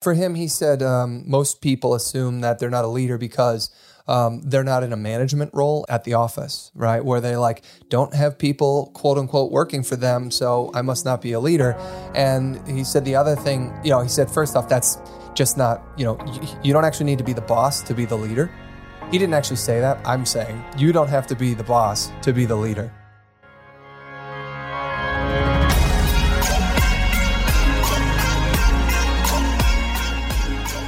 [0.00, 3.70] For him, he said um, most people assume that they're not a leader because
[4.06, 7.04] um, they're not in a management role at the office, right?
[7.04, 11.20] Where they like don't have people quote unquote working for them, so I must not
[11.20, 11.72] be a leader.
[12.14, 14.98] And he said the other thing, you know, he said first off, that's
[15.34, 18.04] just not, you know, you, you don't actually need to be the boss to be
[18.04, 18.50] the leader.
[19.10, 19.98] He didn't actually say that.
[20.06, 22.92] I'm saying you don't have to be the boss to be the leader.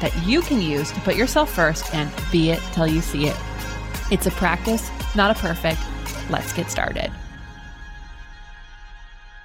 [0.00, 3.36] that you can use to put yourself first and be it till you see it.
[4.10, 5.80] It's a practice, not a perfect.
[6.30, 7.12] Let's get started.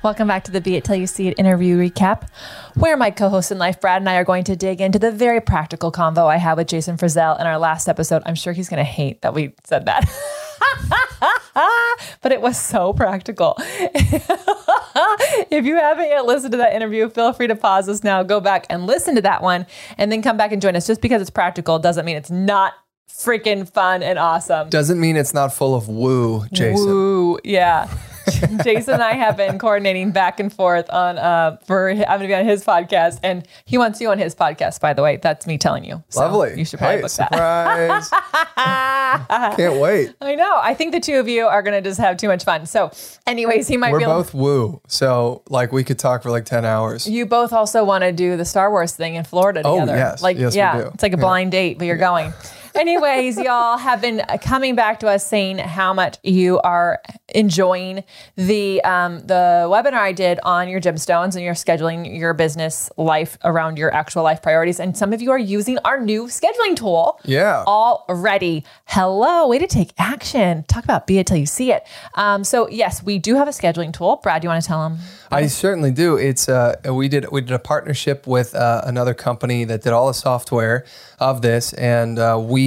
[0.06, 2.30] Welcome back to the Be It Till You See It interview recap,
[2.76, 5.12] where my co host in life, Brad, and I are going to dig into the
[5.12, 8.22] very practical convo I had with Jason Frizzell in our last episode.
[8.26, 10.08] I'm sure he's going to hate that we said that.
[12.22, 13.56] but it was so practical.
[13.60, 18.40] if you haven't yet listened to that interview, feel free to pause this now, go
[18.40, 19.66] back and listen to that one,
[19.98, 20.88] and then come back and join us.
[20.88, 22.74] Just because it's practical doesn't mean it's not
[23.10, 24.70] freaking fun and awesome.
[24.70, 26.86] Doesn't mean it's not full of woo, Jason.
[26.86, 27.90] Woo, yeah.
[28.64, 32.34] Jason and I have been coordinating back and forth on uh for I'm gonna be
[32.36, 35.18] on his podcast and he wants you on his podcast, by the way.
[35.18, 36.04] That's me telling you.
[36.10, 36.58] So Lovely.
[36.58, 38.10] You should probably hey, book surprise.
[38.10, 39.54] that.
[39.58, 40.14] Can't wait.
[40.22, 40.60] I know.
[40.62, 42.66] I think the two of you are gonna just have too much fun.
[42.66, 42.92] So
[43.28, 44.82] anyways, he might We're be able both woo.
[44.88, 47.08] So like we could talk for like 10 hours.
[47.08, 49.76] you both also want to do the Star Wars thing in Florida together.
[49.76, 49.98] Oh, together.
[49.98, 50.22] yes.
[50.22, 50.88] Like Yes, we yeah, do.
[50.94, 51.22] it's like a Yeah.
[51.22, 52.34] blind date, but you're going.
[52.76, 57.02] Anyways, y'all have been coming back to us saying how much you are
[57.34, 58.04] enjoying
[58.36, 63.38] the um, the webinar I did on your gemstones and your scheduling your business life
[63.46, 64.82] around your actual life priorities.
[64.82, 67.64] And some of you are using our new scheduling tool Yeah.
[67.66, 68.66] already.
[68.88, 70.64] Hello, way to take action.
[70.68, 71.88] Talk about be it till you see it.
[72.16, 74.18] Um, so yes, we do have a scheduling tool.
[74.22, 75.00] Brad, do you want to tell them?
[75.32, 76.18] I certainly do.
[76.18, 80.08] It's uh, we did we did a partnership with uh, another company that did all
[80.08, 80.86] the software
[81.20, 82.65] of this, and uh, we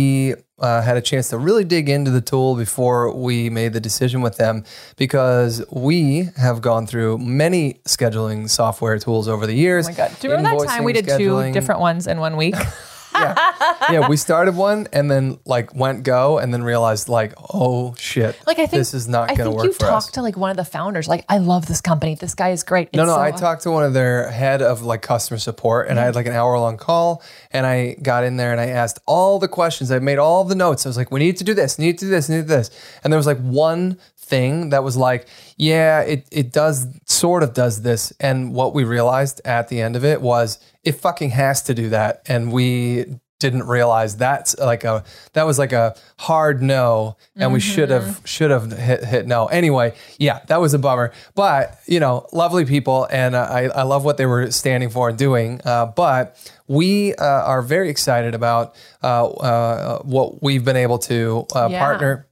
[0.58, 4.20] uh, had a chance to really dig into the tool before we made the decision
[4.20, 4.64] with them
[4.96, 9.86] because we have gone through many scheduling software tools over the years.
[9.86, 10.16] Oh my God.
[10.20, 11.52] Do you remember that time we did two scheduling.
[11.52, 12.56] different ones in one week?
[13.12, 17.94] yeah, yeah, we started one and then like went go and then realized like, oh
[17.98, 20.12] shit, Like I think this is not going to think work you for talked us.
[20.12, 21.08] to like one of the founders.
[21.08, 22.14] Like, I love this company.
[22.14, 22.92] This guy is great.
[22.94, 25.88] No, It's no, so- I talked to one of their head of like customer support
[25.88, 26.16] and I had mm-hmm.
[26.16, 29.48] like an hour long call and I got in there and I asked all the
[29.48, 29.90] questions.
[29.90, 30.86] I made all the notes.
[30.86, 32.48] I was like, we need to do this, need to do this, need to do
[32.48, 32.70] this.
[33.02, 33.98] And there was like one
[34.28, 35.26] thing that was like,
[35.56, 38.12] yeah, it, it does sort of does this.
[38.20, 40.58] And what we realized at the end of it was
[40.88, 42.22] it fucking has to do that.
[42.28, 43.04] And we
[43.40, 45.04] didn't realize that's like a
[45.34, 47.16] that was like a hard no.
[47.36, 49.46] And we should have should have hit, hit no.
[49.46, 51.12] Anyway yeah that was a bummer.
[51.36, 53.06] But you know lovely people.
[53.10, 55.60] And uh, I, I love what they were standing for and doing.
[55.64, 56.34] Uh, but
[56.66, 58.74] we uh, are very excited about
[59.04, 61.78] uh, uh, what we've been able to uh, Yeah.
[61.78, 62.26] partner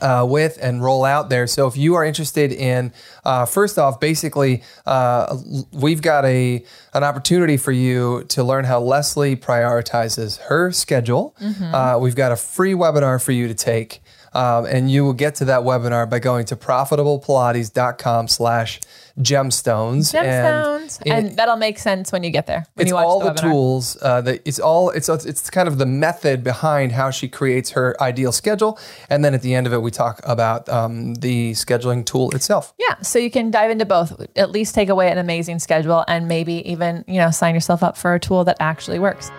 [0.00, 1.46] uh, with and roll out there.
[1.46, 2.92] So if you are interested in,
[3.24, 5.36] uh, first off, basically, uh,
[5.72, 11.36] we've got a an opportunity for you to learn how Lesley prioritizes her schedule.
[11.74, 14.00] Uh, we've got a free webinar for you to take.
[14.32, 18.80] Um, and you will get to that webinar by going to profitablepilates.com slash
[19.20, 20.12] gemstones.
[20.12, 22.66] gemstones, And and, that'll make sense when you get there.
[22.74, 25.68] When it's you watch all the, the, tools uh, that it's all it's it's kind
[25.68, 28.78] of the method behind how she creates her ideal schedule
[29.08, 32.74] and then at the end of it we talk about um, the scheduling tool itself
[32.78, 34.26] Yeah, so you can dive into both.
[34.36, 37.96] At least take away an amazing schedule, and maybe even you know sign yourself up
[37.96, 39.30] for a tool that actually works.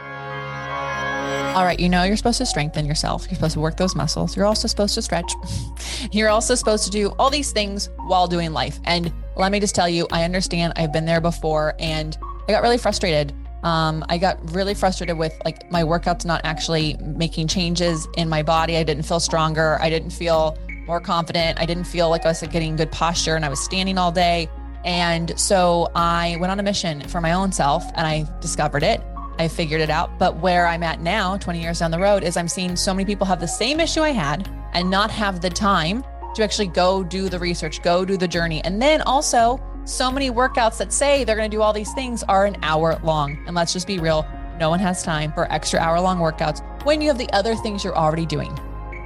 [1.58, 3.26] All right, you know you're supposed to strengthen yourself.
[3.26, 4.36] You're supposed to work those muscles.
[4.36, 5.34] You're also supposed to stretch.
[6.12, 8.80] You're also supposed to do all these things while doing life.
[8.84, 10.74] And let me just tell you, I understand.
[10.76, 12.18] I've been there before, and
[12.48, 13.34] I got really frustrated.
[13.64, 18.44] Um, I got really frustrated with like my workouts not actually making changes in my
[18.44, 18.78] body.
[18.78, 19.78] I didn't feel stronger.
[19.82, 21.60] I didn't feel more confident.
[21.60, 24.50] I didn't feel like I was getting good posture, and I was standing all day.
[24.86, 29.02] And so I went on a mission for my own self, and I discovered it.
[29.40, 30.18] I figured it out.
[30.18, 33.06] But where I'm at now, 20 years down the road, is I'm seeing so many
[33.06, 36.04] people have the same issue I had and not have the time
[36.36, 38.64] to actually go do the research, go do the journey.
[38.64, 42.24] And then also, so many workouts that say they're going to do all these things
[42.24, 43.38] are an hour long.
[43.48, 44.28] And let's just be real,
[44.60, 47.84] no one has time for extra hour long workouts when you have the other things
[47.84, 48.58] you're already doing.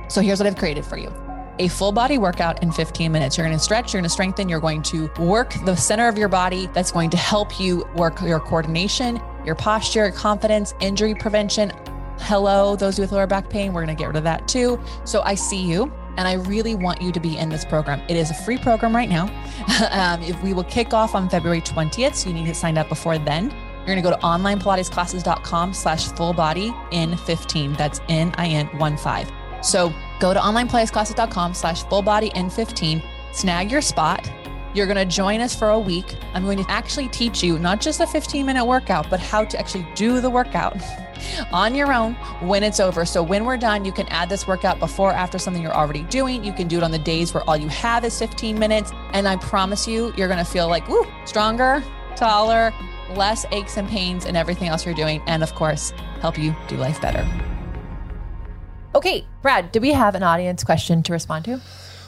[0.10, 1.14] So here's what I've created for you
[1.60, 3.38] a full body workout in 15 minutes.
[3.38, 6.18] You're going to stretch, you're going to strengthen, you're going to work the center of
[6.18, 6.68] your body.
[6.74, 11.72] That's going to help you work your coordination, your posture, confidence, injury prevention.
[12.20, 14.80] Hello, those with lower back pain, we're going to get rid of that too.
[15.04, 15.92] So I see you.
[16.18, 18.02] And I really want you to be in this program.
[18.08, 19.26] It is a free program right now.
[19.92, 22.90] um, if we will kick off on February 20th, so you need to sign up
[22.90, 23.50] before then.
[23.86, 27.74] You're going to go to onlinepilatesclasses.com slash full body in 15.
[27.74, 29.32] That's N-I-N 1 5.
[29.62, 34.32] So go to onlinepilatesclasses.com slash full body in 15, snag your spot.
[34.74, 36.16] You're going to join us for a week.
[36.34, 39.60] I'm going to actually teach you not just a 15 minute workout, but how to
[39.60, 40.78] actually do the workout
[41.52, 43.06] on your own when it's over.
[43.06, 46.44] So when we're done, you can add this workout before after something you're already doing.
[46.44, 48.92] You can do it on the days where all you have is 15 minutes.
[49.14, 51.84] And I promise you, you're going to feel like, woo, stronger,
[52.16, 52.74] taller,
[53.16, 55.22] less aches and pains and everything else you're doing.
[55.28, 55.92] And of course,
[56.22, 57.28] help you do life better.
[58.94, 61.62] Okay, Brad, do we have an audience question to respond to?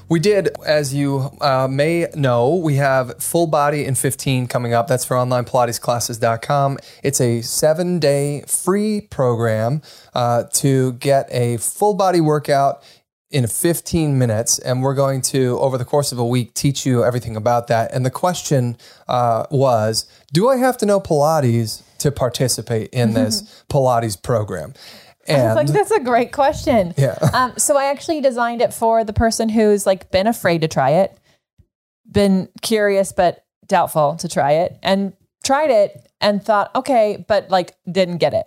[0.10, 4.88] We did, as you uh, may know, we have Full Body in 15 coming up.
[4.88, 6.78] That's for onlinepilatesclasses.com.
[7.04, 9.82] It's a seven day free program
[10.14, 12.84] uh, to get a full body workout
[13.32, 14.60] in 15 minutes.
[14.60, 17.92] And we're going to, over the course of a week, teach you everything about that.
[17.94, 18.78] And the question
[19.08, 24.74] uh, was Do I have to know Pilates to participate in this Pilates program?
[25.28, 26.94] And like that's a great question.
[26.98, 27.18] Yeah.
[27.34, 30.92] Um, so I actually designed it for the person who's like been afraid to try
[30.92, 31.18] it,
[32.12, 37.76] been curious but doubtful to try it, and tried it and thought, okay, but like
[37.90, 38.46] didn't get it.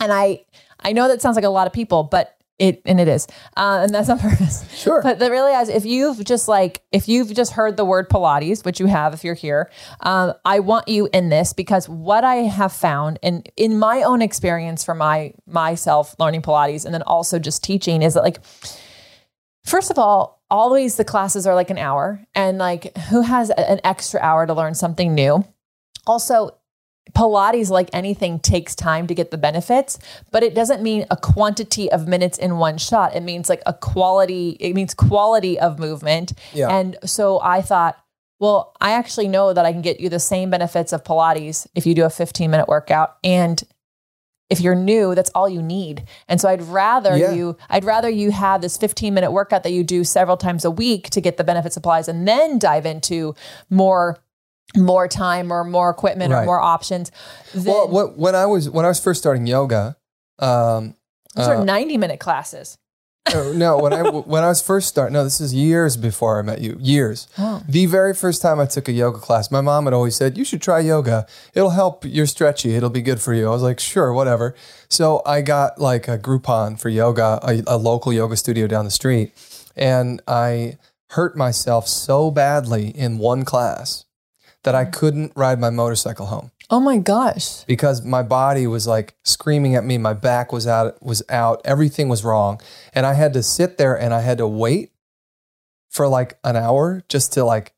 [0.00, 0.44] And I
[0.80, 3.26] I know that sounds like a lot of people, but it and it is,
[3.56, 4.64] uh, and that's on purpose.
[4.74, 5.02] Sure.
[5.02, 8.64] But the really is, if you've just like if you've just heard the word Pilates,
[8.64, 9.70] which you have if you're here,
[10.00, 14.22] um, I want you in this because what I have found, and in my own
[14.22, 18.38] experience for my myself learning Pilates, and then also just teaching, is that like,
[19.64, 23.80] first of all, always the classes are like an hour, and like who has an
[23.84, 25.44] extra hour to learn something new?
[26.06, 26.50] Also,
[27.12, 29.98] Pilates, like anything, takes time to get the benefits,
[30.32, 33.14] but it doesn't mean a quantity of minutes in one shot.
[33.14, 36.32] It means like a quality, it means quality of movement.
[36.52, 36.68] Yeah.
[36.68, 37.96] And so I thought,
[38.38, 41.86] well, I actually know that I can get you the same benefits of Pilates if
[41.86, 43.16] you do a 15 minute workout.
[43.24, 43.62] And
[44.50, 46.04] if you're new, that's all you need.
[46.28, 47.32] And so I'd rather Yeah.
[47.32, 50.70] you, I'd rather you have this 15 minute workout that you do several times a
[50.70, 53.34] week to get the benefits applies and then dive into
[53.70, 54.18] more
[54.74, 57.12] more time or more equipment or more options.
[57.54, 59.96] Then, Well, what, when I was when I was first starting yoga,
[60.38, 60.94] um,
[61.34, 62.78] those uh, are 90 minute classes.
[63.32, 66.42] no, no, when I when I was first starting, no, this is years before I
[66.42, 66.76] met you.
[66.80, 67.28] Years.
[67.38, 67.62] Oh.
[67.68, 70.44] The very first time I took a yoga class, my mom had always said, "You
[70.44, 71.26] should try yoga.
[71.54, 72.04] It'll help.
[72.04, 72.74] You're stretchy.
[72.74, 74.54] It'll be good for you." I was like, "Sure, whatever."
[74.88, 78.90] So I got like a Groupon for yoga, a, a local yoga studio down the
[78.90, 79.32] street,
[79.74, 80.78] and I
[81.10, 84.05] hurt myself so badly in one class
[84.66, 86.50] that I couldn't ride my motorcycle home.
[86.70, 87.62] Oh my gosh.
[87.66, 89.96] because my body was like screaming at me.
[89.98, 91.60] My back was out was out.
[91.64, 92.60] Everything was wrong.
[92.92, 94.90] And i had to sit there and i had to wait
[95.88, 97.72] for like an hour just to like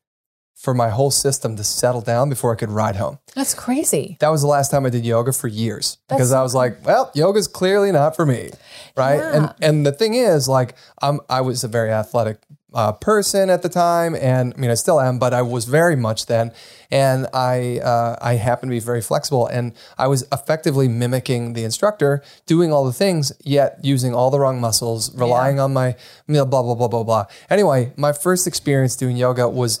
[0.55, 3.19] for my whole system to settle down before i could ride home.
[3.35, 4.17] That's crazy.
[4.19, 5.99] that was the last time i did yoga for years.
[6.09, 8.49] Because i was like well yoga's clearly not for me.
[8.97, 9.21] Right?
[9.21, 12.39] And and the thing is like i'm i was a very athletic
[12.73, 15.95] uh, person at the time and i mean i still am but i was very
[15.95, 16.51] much then
[16.91, 21.63] and i uh, i happened to be very flexible and i was effectively mimicking the
[21.63, 25.89] instructor doing all the things yet using all the wrong muscles relying on my
[26.27, 29.79] you know, blah blah blah blah blah anyway my first experience doing yoga was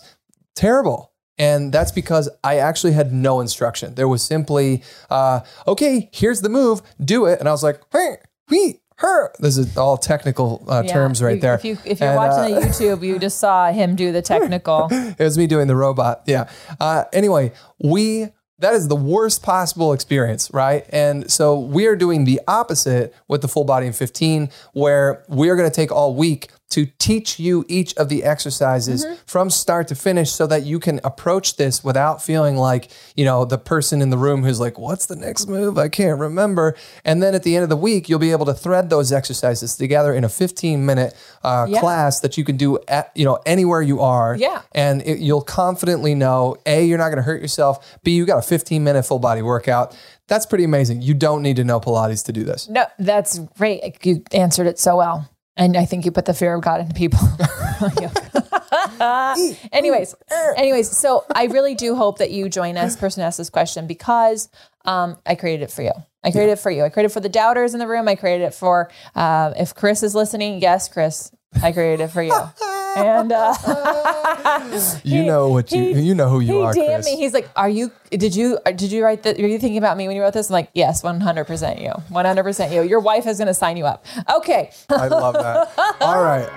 [0.59, 1.13] terrible.
[1.37, 3.95] And that's because I actually had no instruction.
[3.95, 7.39] There was simply, uh, okay, here's the move, do it.
[7.39, 8.17] And I was like, hey,
[8.49, 9.31] we, her.
[9.39, 10.93] This is all technical uh, Yeah.
[10.93, 11.55] terms right You- there.
[11.55, 14.21] If you if you're And, watching uh, the YouTube, you just saw him do the
[14.21, 14.87] technical.
[14.91, 16.21] it was me doing the robot.
[16.25, 16.49] Yeah.
[16.79, 17.51] Uh, anyway,
[17.83, 18.27] we
[18.59, 20.85] that is the worst possible experience, right?
[20.89, 25.47] And so we are doing the opposite with the full body in 15, where we
[25.49, 29.87] are going to take all week to teach you each of the exercises from start
[29.87, 34.01] to finish so that you can approach this without feeling like, you know, the person
[34.01, 35.77] in the room who's like, what's the next move?
[35.79, 36.75] I can't remember.
[37.03, 39.75] And then at the end of the week, you'll be able to thread those exercises
[39.77, 41.79] together in a 15 minute uh, Yeah.
[41.79, 44.61] class that you can do at, you know, anywhere you are Yeah.
[44.73, 48.37] and it, you'll confidently know a you're not going to hurt yourself b you got
[48.37, 49.95] a 15 minute full body workout
[50.27, 54.05] that's pretty amazing you don't need to know pilates to do this No, that's great.
[54.05, 55.29] You answered it so well.
[55.59, 57.19] And I think you put the fear of God into people.
[59.71, 60.15] anyways,
[60.57, 64.49] anyways, so I really do hope that you join us, person asked this question, because
[64.85, 65.91] Um, I created it for you.
[66.23, 66.83] I created it for you.
[66.83, 68.07] I created it for the doubters in the room.
[68.07, 70.61] I created it for uh, if Chris is listening.
[70.61, 72.31] Yes, Chris, I created it for you.
[72.97, 73.53] and uh,
[75.03, 77.05] You know what you you know who you he are, damn Chris.
[77.05, 77.15] me.
[77.17, 77.91] He's like, "Are you?
[78.11, 78.59] Did you?
[78.65, 79.37] Did you write that?
[79.37, 81.91] Were you thinking about me when you wrote this?" I'm like, "Yes, 100 percent you.
[82.09, 82.81] 100 percent you.
[82.83, 84.05] Your wife is going to sign you up."
[84.35, 84.71] Okay.
[84.89, 85.71] I love that.
[86.01, 86.49] All right.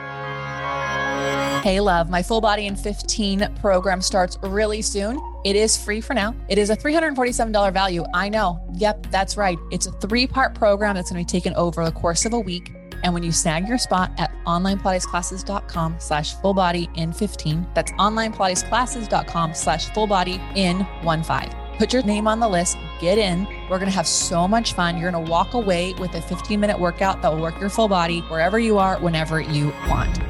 [1.62, 5.21] Hey, love, my full body in 15 program starts really soon.
[5.45, 6.35] It is free for now.
[6.49, 8.05] It is a $347 value.
[8.12, 8.61] I know.
[8.75, 9.57] Yep, that's right.
[9.71, 12.41] It's a three part program that's going to be taken over the course of a
[12.41, 12.73] week.
[13.02, 19.54] And when you snag your spot at onlinepilatesclasses.com slash full body in 15, that's onlinepilatesclasses.com
[19.54, 21.52] slash full body in one five.
[21.78, 23.44] Put your name on the list, get in.
[23.68, 24.99] We're going to have so much fun.
[24.99, 27.88] You're going to walk away with a 15 minute workout that will work your full
[27.88, 30.21] body wherever you are, whenever you want.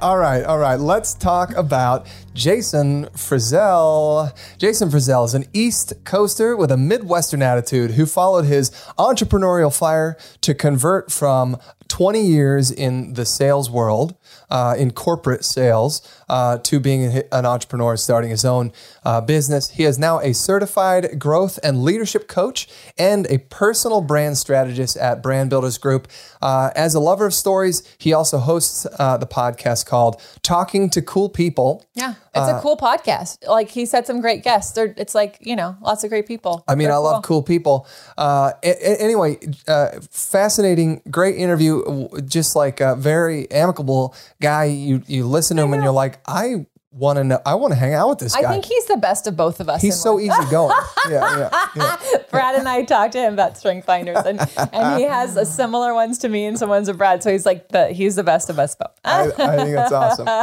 [0.00, 0.78] All right, all right.
[0.78, 4.32] Let's talk about Jason Frizzell.
[4.56, 10.16] Jason Frizzell is an East Coaster with a Midwestern attitude who followed his entrepreneurial fire
[10.42, 11.56] to convert from
[11.88, 14.14] 20 years in the sales world,
[14.50, 18.72] uh, in corporate sales, uh, to being an entrepreneur, starting his own
[19.04, 19.70] uh, business.
[19.70, 22.68] He is now a certified growth and leadership coach
[22.98, 26.08] and a personal brand strategist at Brand Builders Group.
[26.40, 31.02] Uh, as a lover of stories, he also hosts uh, the podcast called Talking to
[31.02, 31.84] Cool People.
[31.94, 33.46] Yeah, it's a cool podcast.
[33.46, 34.72] Like he said, some great guests.
[34.72, 36.64] They're, it's like you know, lots of great people.
[36.68, 37.86] I mean, They're I love cool people.
[38.16, 42.08] Uh, a- a- anyway, uh, fascinating, great interview.
[42.26, 44.64] Just like a very amicable guy.
[44.64, 47.40] You you listen to him and you're like, I want to know.
[47.44, 48.48] I want to hang out with this guy.
[48.48, 49.82] I think he's the best of both of us.
[49.82, 50.74] He's so easygoing.
[51.08, 51.96] yeah, yeah, yeah.
[52.30, 54.40] Brad and I talked to him about strength finders, and,
[54.72, 57.22] and he has a similar ones to me and some ones of Brad.
[57.22, 58.88] So he's like the he's the best of us both.
[59.04, 60.28] I, I think that's awesome.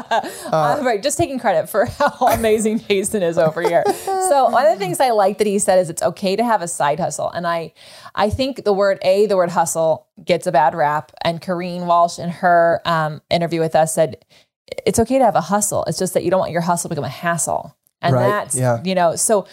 [0.46, 3.84] Uh, right, just taking credit for how amazing Jason is over here.
[4.06, 6.62] So one of the things I like that he said is it's okay to have
[6.62, 7.74] a side hustle, and I,
[8.14, 11.12] I think the word a the word hustle gets a bad rap.
[11.24, 14.24] And Kareen Walsh in her um, interview with us said
[14.86, 15.84] it's okay to have a hustle.
[15.86, 18.58] It's just that you don't want your hustle to become a hassle, and Right, that's
[18.58, 18.82] yeah.
[18.84, 19.16] you know.
[19.16, 19.48] So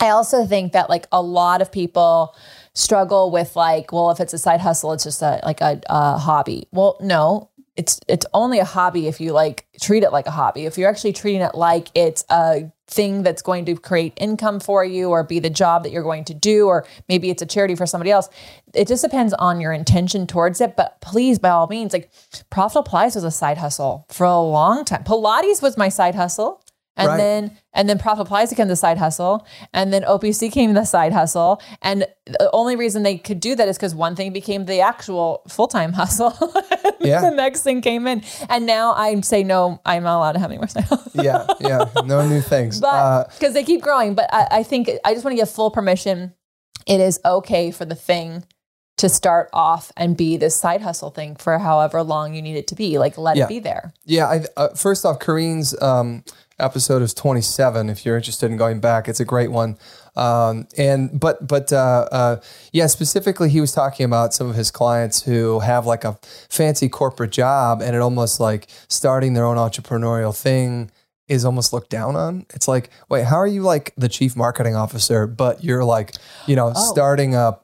[0.00, 2.34] I also think that like a lot of people
[2.74, 6.18] struggle with like, well, if it's a side hustle, it's just a like a, a
[6.18, 6.68] hobby.
[6.72, 7.47] Well, no,
[7.78, 10.66] it's it's only a hobby if you like treat it like a hobby.
[10.66, 14.84] If you're actually treating it like it's a thing that's going to create income for
[14.84, 17.74] you or be the job that you're going to do or maybe it's a charity
[17.74, 18.30] for somebody else
[18.74, 20.76] it just depends on your intention towards it.
[20.76, 22.10] But please by all means like
[22.50, 25.04] profitable pilates was a side hustle for a long time.
[25.04, 26.62] Pilates was my side hustle
[26.98, 27.16] and Right.
[27.16, 31.12] then and then Profit Plaza became the side hustle, and then OPC came the side
[31.12, 31.62] hustle.
[31.80, 35.42] And the only reason they could do that is because one thing became the actual
[35.48, 36.34] full time hustle.
[37.00, 37.20] Yeah.
[37.22, 40.50] the next thing came in, and now I say no, I'm not allowed to have
[40.50, 41.14] any more side hustles.
[41.24, 41.84] Yeah, yeah.
[42.04, 42.82] No new things.
[42.82, 45.48] Uh, But because they keep growing, but I, I think I just want to give
[45.50, 46.34] full permission.
[46.86, 48.44] It is okay for the thing
[48.96, 52.66] to start off and be this side hustle thing for however long you need it
[52.68, 52.98] to be.
[52.98, 53.44] Like let Yeah.
[53.44, 53.92] it be there.
[54.04, 56.24] Yeah, I, uh, first off, Kareen's um,
[56.58, 57.88] episode is 27.
[57.88, 59.76] If you're interested in going back, it's a great one.
[60.16, 62.40] Um, and but but uh, uh,
[62.72, 66.18] yeah, specifically, he was talking about some of his clients who have like a
[66.50, 70.90] fancy corporate job, and it almost like starting their own entrepreneurial thing
[71.28, 72.46] is almost looked down on.
[72.54, 76.14] It's like, wait, how are you like the chief marketing officer, but you're like,
[76.46, 77.58] you know, starting a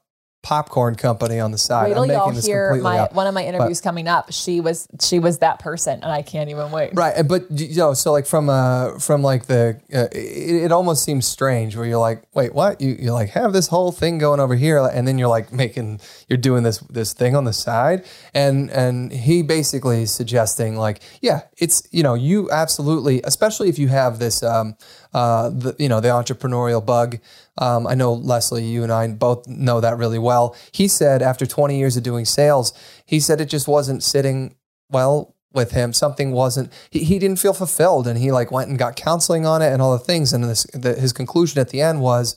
[0.45, 1.89] popcorn company on the side?
[1.89, 3.15] Wait till I'm making y'all hear my up.
[3.15, 4.31] one of my interviews coming up.
[4.33, 6.91] She was she was that person, and I can't even wait.
[6.93, 11.03] Right, but you know, so like from uh from like the uh, it, it almost
[11.03, 12.81] seems strange where you're like, wait, what?
[12.81, 16.01] You you like have this whole thing going over here, and then you're like making
[16.29, 21.01] you're doing this this thing on the side, and and he basically is suggesting like,
[21.23, 24.77] yeah, it's you know, you absolutely, especially if you have this um
[25.15, 27.19] uh the you know the entrepreneurial bug.
[27.57, 30.57] Um, I know Lesley, you and I both know that really well.
[30.73, 32.73] He said after 20 years of doing sales,
[33.07, 34.57] he said it just wasn't sitting
[34.91, 35.93] well with him.
[35.93, 36.73] Something wasn't.
[36.91, 39.81] He, he didn't feel fulfilled, and he like went and got counseling on it and
[39.81, 40.33] all the things.
[40.33, 42.35] And this, the, his conclusion at the end was,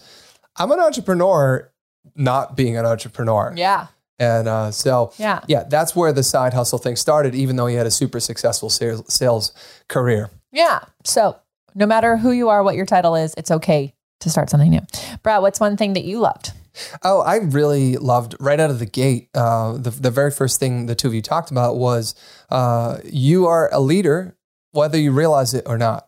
[0.55, 1.72] "I'm an entrepreneur,
[2.15, 3.88] not being an entrepreneur." Yeah.
[4.19, 5.41] And uh, so, Yeah.
[5.48, 7.36] yeah, that's where the side hustle thing started.
[7.36, 9.51] Even though he had a super successful sales, sales
[9.88, 10.29] career.
[10.51, 10.79] Yeah.
[11.03, 11.38] So
[11.77, 14.81] no matter who you are, what your title is, it's okay to start something new.
[15.24, 16.51] Brad, what's one thing that you loved?
[17.03, 19.29] Oh, I really loved right out of the gate.
[19.34, 22.13] Uh, the the very first thing the two of you talked about was
[22.50, 24.36] uh, you are a leader,
[24.72, 26.07] whether you realize it or not.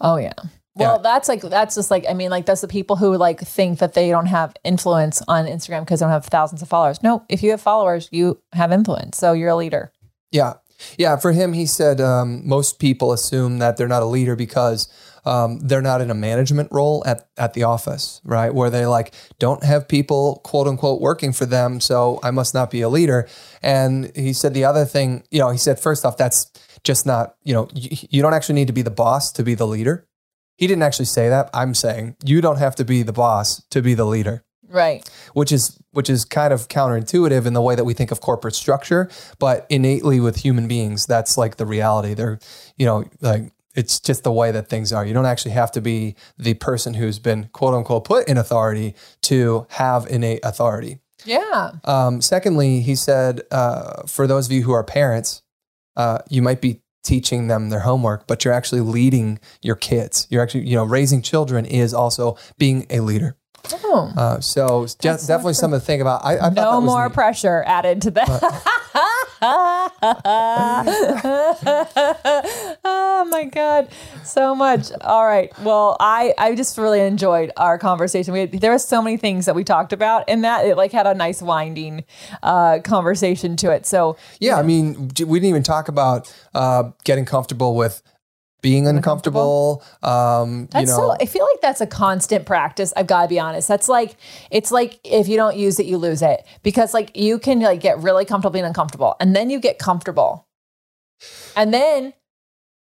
[0.00, 0.32] Oh yeah.
[0.74, 1.02] Well, Yeah.
[1.02, 3.94] that's like that's just like I mean, like that's the people who like think that
[3.94, 7.02] they don't have influence on Instagram because they don't have thousands of followers.
[7.02, 9.16] No, if you have followers, you have influence.
[9.18, 9.92] So you're a leader.
[10.30, 10.54] Yeah.
[10.98, 11.16] Yeah.
[11.16, 14.88] For him, he said um, most people assume that they're not a leader because
[15.24, 18.52] um, they're not in a management role at, at the office, right?
[18.54, 21.80] Where they like don't have people quote unquote working for them.
[21.80, 23.28] So I must not be a leader.
[23.62, 26.50] And he said the other thing, you know, he said, first off, that's
[26.84, 29.54] just not, you know, you, you don't actually need to be the boss to be
[29.54, 30.06] the leader.
[30.56, 31.50] He didn't actually say that.
[31.54, 35.08] I'm saying you don't have to be the boss to be the leader Right.
[35.34, 38.54] which is which is kind of counterintuitive in the way that we think of corporate
[38.54, 42.14] structure, but innately with human beings, that's like the reality.
[42.14, 42.38] They're,
[42.76, 45.04] you know, like it's just the way that things are.
[45.04, 48.94] You don't actually have to be the person who's been quote unquote put in authority
[49.22, 50.98] to have innate authority.
[51.24, 51.72] Yeah.
[51.84, 55.42] Um, secondly, he said, uh, for those of you who are parents,
[55.96, 60.26] uh, you might be teaching them their homework, but you're actually leading your kids.
[60.30, 63.36] You're actually, you know, raising children is also being a leader.
[63.72, 64.12] Oh.
[64.16, 66.24] Uh, so just definitely something to think about.
[66.24, 67.14] I, I no more neat.
[67.14, 68.28] pressure added to that.
[72.84, 73.88] oh my god,
[74.24, 74.90] so much.
[75.00, 75.52] All right.
[75.60, 78.32] Well, I I just really enjoyed our conversation.
[78.32, 80.92] We had, there were so many things that we talked about, and that it like
[80.92, 82.04] had a nice winding
[82.42, 83.86] uh, conversation to it.
[83.86, 88.02] So Yeah, I mean, we didn't even talk about uh, getting comfortable with
[88.60, 89.82] being uncomfortable.
[90.02, 91.16] Um, you know, so.
[91.20, 92.92] I feel like that's a constant practice.
[92.96, 93.68] I've got to be honest.
[93.68, 94.16] That's like
[94.50, 96.46] it's like if you don't use it, you lose it.
[96.62, 100.46] Because like you can like get really comfortable being uncomfortable, and then you get comfortable,
[101.56, 102.12] and then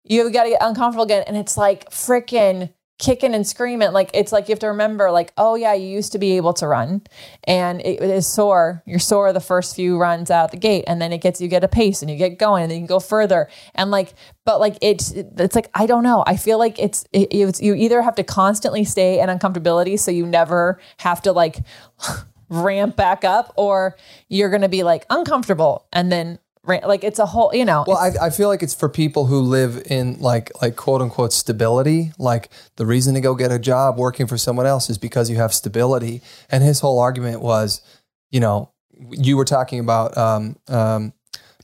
[0.05, 3.93] you've got to get uncomfortable again, and it's like freaking kicking and screaming.
[3.93, 6.53] Like it's like you have to remember, like oh yeah, you used to be able
[6.55, 7.03] to run,
[7.45, 8.83] and it is sore.
[8.87, 11.65] You're sore the first few runs out the gate, and then it gets you get
[11.65, 14.61] a pace, and you get going, and then you can go further, and like but
[14.61, 16.25] like it's it's like I don't know.
[16.27, 20.11] I feel like it's it, it's you either have to constantly stay in uncomfortability so
[20.11, 21.59] you never have to like
[22.49, 23.97] ramp back up, or
[24.29, 27.85] you're gonna be like uncomfortable and then like it's a whole you know.
[27.87, 31.33] Well, I, I feel like it's for people who live in like like quote unquote
[31.33, 32.13] stability.
[32.19, 35.37] Like the reason to go get a job working for someone else is because you
[35.37, 36.23] have stability.
[36.51, 37.83] And his whole argument was,
[38.31, 38.73] you know,
[39.11, 41.13] you were talking about um, um,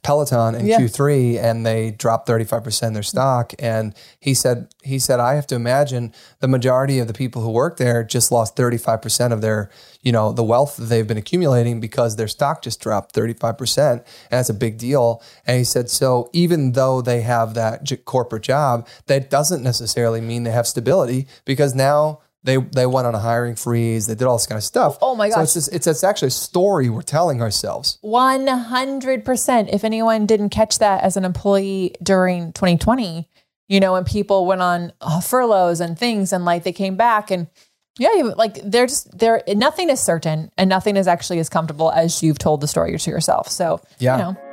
[0.03, 0.79] Peloton in Yeah.
[0.81, 3.53] Q3, and they dropped thirty five percent of their stock.
[3.59, 7.51] And he said he said I have to imagine the majority of the people who
[7.51, 9.71] work there just lost thirty five percent of their
[10.03, 14.03] you know the wealth that they've been accumulating because their stock just dropped 35% and
[14.31, 18.43] that's a big deal and he said so even though they have that j- corporate
[18.43, 23.19] job that doesn't necessarily mean they have stability because now they they went on a
[23.19, 25.45] hiring freeze they did all this kind of stuff Oh my so gosh.
[25.45, 29.69] it's, just, it's it's actually a story we're telling ourselves 100%.
[29.73, 33.29] If anyone didn't catch that as an employee during 2020,
[33.69, 37.31] you know, when people went on uh, furloughs and things and like they came back
[37.31, 37.47] and
[37.99, 42.23] yeah, like they're just, they're, nothing is certain and nothing is actually as comfortable as
[42.23, 43.49] you've told the story to yourself.
[43.49, 44.17] So, Yeah.
[44.17, 44.50] you know.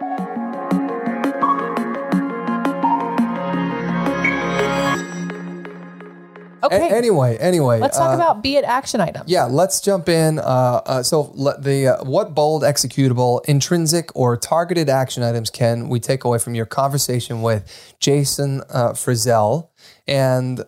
[6.71, 9.29] A- anyway anyway Let's talk uh, about be it action items.
[9.29, 10.39] Yeah, let's jump in.
[10.39, 15.89] Uh, uh, so, let the uh, what bold, executable, intrinsic, or targeted action items can
[15.89, 19.69] we take away from your conversation with Jason uh, Frizzell?
[20.07, 20.63] And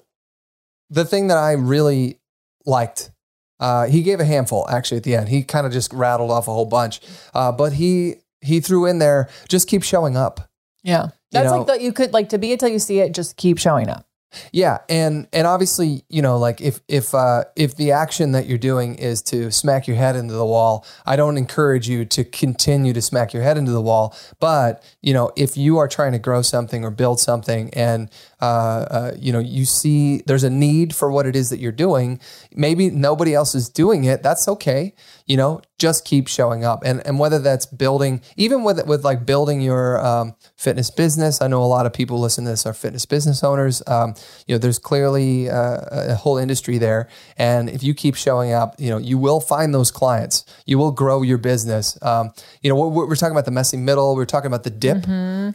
[0.90, 2.20] the thing that I really
[2.66, 3.12] liked,
[3.60, 5.30] uh, he gave a handful actually at the end.
[5.30, 7.02] He kind of just rattled off a whole bunch,
[7.34, 10.50] uh, but he he threw in there just keep showing up.
[10.84, 11.10] Yeah.
[11.32, 13.58] That's know- like that you could like to be until you see it, just keep
[13.58, 14.06] showing up.
[14.52, 18.60] Yeah, and and obviously, you know, like if if uh, if the action that you're
[18.60, 22.94] doing is to smack your head into the wall, I don't encourage you to continue
[22.94, 24.15] to smack your head into the wall.
[24.39, 28.10] But you know, if you are trying to grow something or build something, and
[28.41, 31.71] uh, uh, you know, you see there's a need for what it is that you're
[31.71, 32.19] doing,
[32.54, 34.23] maybe nobody else is doing it.
[34.23, 34.93] That's okay.
[35.25, 39.25] You know, just keep showing up, and and whether that's building, even with with like
[39.25, 41.41] building your um, fitness business.
[41.41, 43.82] I know a lot of people listen to this are fitness business owners.
[43.88, 44.15] Um,
[44.47, 48.75] you know, there's clearly uh, a whole industry there, and if you keep showing up,
[48.80, 50.43] you know, you will find those clients.
[50.65, 51.97] You will grow your business.
[52.02, 54.15] Um, you know, we're, we're talking about the messy middle.
[54.15, 55.06] We are talking about the dip.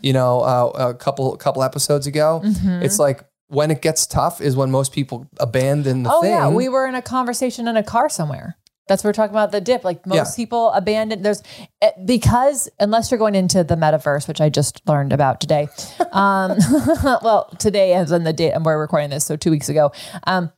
[0.03, 2.41] You know, uh, a couple couple episodes ago.
[2.83, 6.31] It's like when it gets tough is when most people abandon the Oh thing.
[6.31, 8.57] yeah, we were in a conversation in a car somewhere.
[8.89, 9.83] That's what we're talking about the dip.
[9.85, 10.45] Like most Yeah.
[10.45, 11.43] people abandon there's
[11.81, 15.69] eh, because unless you're going into the metaverse, which I just learned about today.
[16.13, 16.57] Um,
[17.23, 19.91] well, today as in the date, and we're recording this, so two weeks ago.
[20.29, 20.53] Um,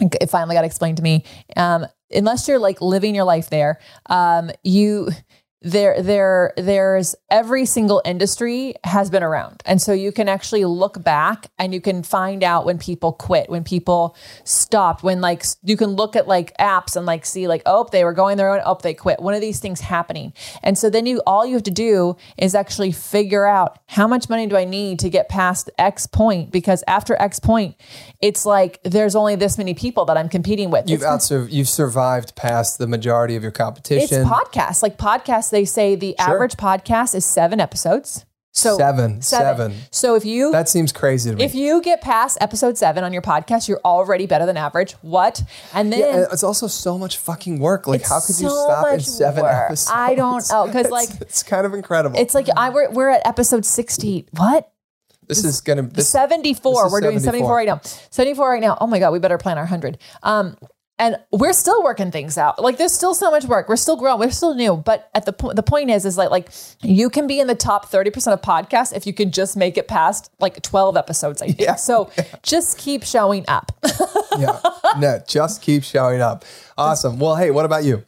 [0.00, 1.24] it finally got explained to me.
[1.56, 5.10] Um, unless you're like living your life there, um, you
[5.62, 9.62] there there there's every single industry has been around.
[9.64, 13.48] And so you can actually look back and you can find out when people quit
[13.48, 17.62] when people stopped when like you can look at like apps and like see like
[17.66, 19.20] oh they were going their own oh they quit.
[19.20, 20.32] One of these things happening.
[20.62, 24.28] And so then you all you have to do is actually figure out how much
[24.28, 26.50] money do i need to get past x point?
[26.50, 27.76] Because after x point
[28.20, 30.88] it's like there's only this many people that i'm competing with.
[30.88, 34.22] You've outserved, you've survived past the majority of your competition.
[34.22, 34.82] it's podcasts.
[34.82, 38.26] Like podcasts, they say the average podcast is seven episodes.
[38.54, 39.72] So Seven, seven.
[39.90, 41.42] So if you that seems crazy to me.
[41.42, 44.92] if you get past episode seven on your podcast, you're already better than average.
[45.00, 45.42] What?
[45.72, 47.86] And then Yeah, and it's also so much fucking work.
[47.86, 49.52] Like, how could you so stop in much seven work.
[49.70, 49.90] episodes?
[49.94, 52.18] I don't know, 'cause, It's- like, it's kind of incredible.
[52.20, 54.26] it's like I we're, we're at episode sixty.
[54.36, 54.68] What?
[55.28, 56.74] this is gonna this, 74.
[56.74, 57.80] this is We're doing 74 74 right now.
[58.10, 58.76] 74 right now.
[58.82, 59.96] Oh my God, we better plan our 100.
[60.22, 60.58] Um,
[61.02, 62.62] and we're still working things out.
[62.62, 63.68] Like there's still so much work.
[63.68, 64.20] We're still growing.
[64.20, 64.76] We're still new.
[64.76, 66.48] But at the point, the point is, is like, like
[66.80, 69.88] you can be in the top 30% of podcasts if you can just make it
[69.88, 71.60] past like 12 episodes, I think.
[71.60, 71.74] Yeah.
[71.74, 72.08] So
[72.44, 73.72] just keep showing up.
[74.38, 74.60] yeah.
[75.00, 76.44] No, just keep showing up.
[76.78, 77.18] Awesome.
[77.18, 78.04] Well, hey, what about you?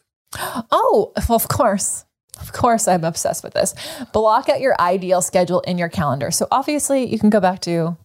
[0.71, 2.05] Oh, well, of course.
[2.41, 3.75] Of course, I'm obsessed with this.
[4.13, 6.31] Block out your ideal schedule in your calendar.
[6.31, 7.97] So obviously, you can go back to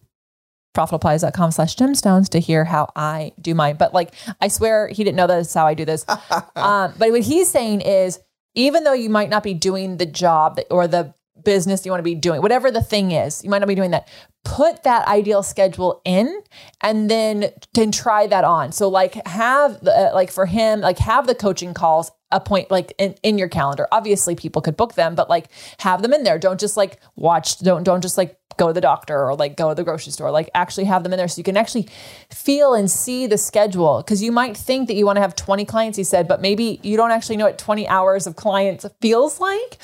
[0.74, 3.76] profitablepilates.com slash gemstones to hear how I do mine.
[3.76, 6.04] But like, I swear he didn't know that's how I do this.
[6.56, 8.20] um, but what he's saying is,
[8.54, 12.00] even though you might not be doing the job that, or the business you want
[12.00, 14.08] to be doing, whatever the thing is, you might not be doing that.
[14.44, 16.42] Put that ideal schedule in
[16.80, 18.72] and then then try that on.
[18.72, 22.70] So like have the uh, like for him, like have the coaching calls a point
[22.70, 23.86] like in, in your calendar.
[23.92, 26.38] Obviously people could book them, but like have them in there.
[26.38, 29.70] Don't just like watch, don't don't just like go to the doctor or like go
[29.70, 30.30] to the grocery store.
[30.30, 31.88] Like actually have them in there so you can actually
[32.30, 34.02] feel and see the schedule.
[34.02, 36.78] Cause you might think that you want to have 20 clients, he said, but maybe
[36.82, 39.78] you don't actually know what 20 hours of clients feels like.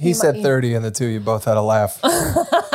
[0.00, 2.00] He said 30, and the two of you both had a laugh.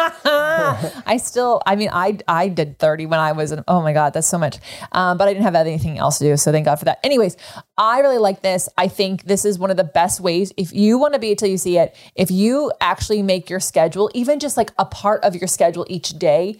[1.05, 4.13] I still, I mean, I I did 30 when I was, in, oh my God,
[4.13, 4.57] that's so much.
[4.91, 6.37] Um, but I didn't have anything else to do.
[6.37, 6.99] So thank God for that.
[7.03, 7.37] Anyways,
[7.77, 8.69] I really like this.
[8.77, 10.51] I think this is one of the best ways.
[10.57, 14.09] If you want to be till you see it, if you actually make your schedule,
[14.13, 16.57] even just like a part of your schedule each day,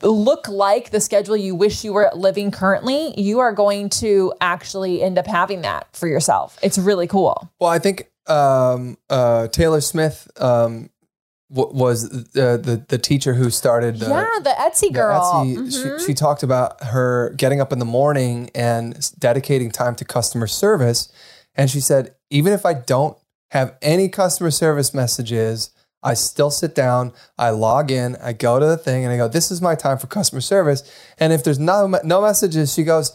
[0.00, 5.02] look like the schedule you wish you were living currently, you are going to actually
[5.02, 6.58] end up having that for yourself.
[6.62, 7.50] It's really cool.
[7.60, 10.90] Well, I think um, uh, Taylor Smith um,
[11.52, 14.02] was the, the the teacher who started.
[14.02, 15.20] Uh, yeah, the Etsy the girl.
[15.20, 15.98] Etsy- Mhm.
[16.00, 20.46] she, she talked about her getting up in the morning and dedicating time to customer
[20.46, 21.08] service.
[21.54, 23.16] And she said, even if I don't
[23.50, 25.70] have any customer service messages,
[26.02, 29.28] I still sit down, I log in, I go to the thing, and I go,
[29.28, 30.82] "This is my time for customer service."
[31.18, 33.12] And if there's no no messages, she goes,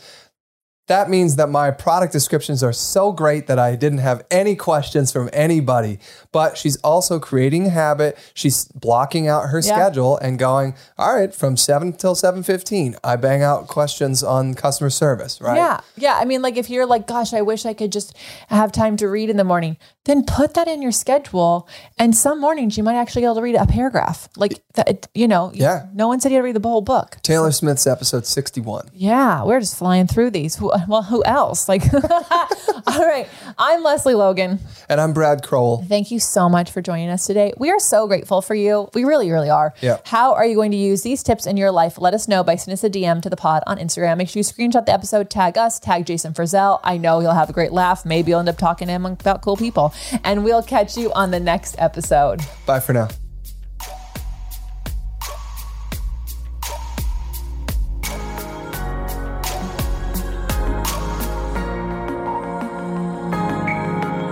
[0.88, 5.12] that means that my product descriptions are so great that I didn't have any questions
[5.12, 6.00] from anybody.
[6.32, 8.18] But she's also creating a habit.
[8.34, 9.74] She's blocking out her Yeah.
[9.76, 14.54] schedule and going, all right, from seven till seven fifteen, I bang out questions on
[14.54, 15.58] customer service, right?
[15.58, 15.80] Yeah.
[15.96, 16.18] Yeah.
[16.20, 18.16] I mean, like if you're like, gosh, I wish I could just
[18.50, 21.68] have time to read in the morning, then put that in your schedule.
[21.98, 24.30] And some mornings you might actually be able to read a paragraph.
[24.38, 25.88] Like that, you know, Yeah.
[25.94, 27.18] no one said you had to read the whole book.
[27.24, 28.90] Taylor Smith's episode sixty-one.
[28.94, 30.56] Yeah, we're just flying through these.
[30.88, 31.68] Well, who else?
[31.68, 33.28] Like, all right.
[33.58, 34.60] I'm Lesley Logan.
[34.90, 35.84] And I'm Brad Crowell.
[35.84, 37.54] Thank you so much for joining us today.
[37.58, 38.90] We are so grateful for you.
[38.94, 39.74] We really, really are.
[39.82, 39.98] Yeah.
[40.06, 41.98] How are you going to use these tips in your life?
[42.00, 44.18] Let us know by sending us a DM to the pod on Instagram.
[44.18, 46.80] Make sure you screenshot the episode, tag us, tag Jason Frizzell.
[46.84, 48.06] I know you'll have a great laugh.
[48.06, 49.94] Maybe you'll end up talking to him about cool people.
[50.24, 52.42] And we'll catch you on the next episode.
[52.66, 53.10] Bye for now.